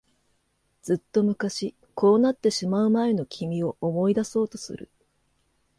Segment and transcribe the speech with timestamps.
[0.81, 4.89] ずっと昔、こうなってしまう前の君を思い出そうとする。